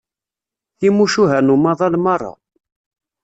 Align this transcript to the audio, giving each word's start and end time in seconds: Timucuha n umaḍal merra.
Timucuha 0.77 1.39
n 1.41 1.53
umaḍal 1.55 1.95
merra. 2.03 2.33